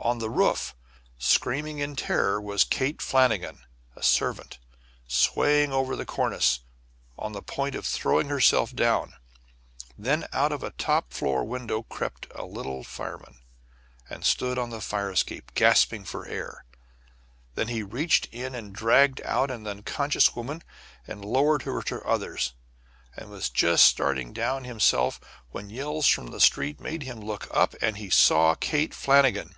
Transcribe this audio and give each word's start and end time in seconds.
On 0.00 0.18
the 0.18 0.28
roof, 0.28 0.74
screaming 1.16 1.78
in 1.78 1.96
terror, 1.96 2.38
was 2.38 2.62
Kate 2.62 3.00
Flannigan, 3.00 3.60
a 3.96 4.02
servant, 4.02 4.58
swaying 5.08 5.72
over 5.72 5.96
the 5.96 6.04
cornice, 6.04 6.60
on 7.18 7.32
the 7.32 7.40
point 7.40 7.74
of 7.74 7.86
throwing 7.86 8.28
herself 8.28 8.76
down. 8.76 9.14
Then 9.96 10.26
out 10.30 10.52
of 10.52 10.62
a 10.62 10.72
top 10.72 11.14
floor 11.14 11.42
window 11.42 11.84
crept 11.84 12.26
a 12.34 12.44
little 12.44 12.84
fireman, 12.84 13.38
and 14.10 14.26
stood 14.26 14.58
on 14.58 14.68
the 14.68 14.82
fire 14.82 15.10
escape, 15.10 15.54
gasping 15.54 16.04
for 16.04 16.26
air. 16.26 16.66
Then 17.54 17.68
he 17.68 17.82
reached 17.82 18.26
in 18.26 18.54
and 18.54 18.74
dragged 18.74 19.22
out 19.22 19.50
an 19.50 19.66
unconscious 19.66 20.36
woman 20.36 20.62
and 21.06 21.24
lowered 21.24 21.62
her 21.62 21.80
to 21.84 22.02
others, 22.02 22.52
and 23.16 23.30
was 23.30 23.48
just 23.48 23.86
starting 23.86 24.34
down 24.34 24.64
himself 24.64 25.18
when 25.50 25.70
yells 25.70 26.06
from 26.06 26.26
the 26.26 26.40
street 26.40 26.78
made 26.78 27.04
him 27.04 27.20
look 27.22 27.48
up, 27.50 27.74
and 27.80 27.96
he 27.96 28.10
saw 28.10 28.54
Kate 28.54 28.92
Flannigan. 28.92 29.54